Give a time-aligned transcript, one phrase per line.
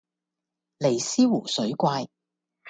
[0.79, 2.07] 尼斯湖水怪